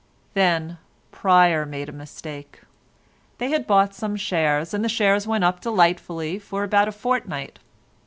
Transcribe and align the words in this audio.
Then 0.33 0.79
Pryer 1.11 1.63
made 1.63 1.87
a 1.87 1.91
mistake. 1.91 2.61
They 3.37 3.51
had 3.51 3.67
bought 3.67 3.93
some 3.93 4.15
shares, 4.15 4.73
and 4.73 4.83
the 4.83 4.89
shares 4.89 5.27
went 5.27 5.43
up 5.43 5.61
delightfully 5.61 6.39
for 6.39 6.63
about 6.63 6.87
a 6.87 6.91
fortnight. 6.91 7.59